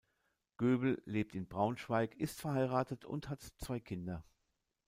[0.57, 4.23] Göbel lebt in Braunschweig, ist verheiratet und hat zwei Kinder.